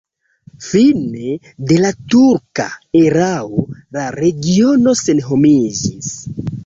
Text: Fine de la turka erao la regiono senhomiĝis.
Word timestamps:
Fine 0.67 1.27
de 1.71 1.75
la 1.83 1.91
turka 2.13 2.67
erao 3.01 3.67
la 3.99 4.07
regiono 4.19 4.95
senhomiĝis. 5.03 6.11